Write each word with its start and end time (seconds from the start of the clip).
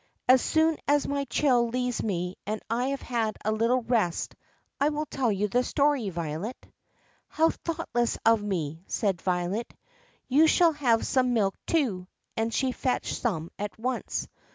"As 0.27 0.41
soon 0.41 0.79
as 0.87 1.07
my 1.07 1.25
chill 1.25 1.67
leaves 1.67 2.01
me 2.01 2.35
and 2.47 2.59
I 2.71 2.87
have 2.87 3.03
had 3.03 3.35
a 3.45 3.51
little 3.51 3.83
rest 3.83 4.33
I 4.79 4.89
will 4.89 5.05
tell 5.05 5.31
you 5.31 5.47
the 5.47 5.63
story, 5.63 6.09
Violet." 6.09 6.57
"How 7.27 7.51
thoughtless 7.51 8.17
of 8.25 8.41
me!" 8.41 8.81
said 8.87 9.21
Violet. 9.21 9.75
"You 10.27 10.47
shall 10.47 10.71
have 10.71 11.05
some 11.05 11.35
milk 11.35 11.53
too," 11.67 12.07
and 12.35 12.51
she 12.51 12.71
fetched 12.71 13.15
some 13.21 13.51
at 13.59 13.77
once. 13.77 14.27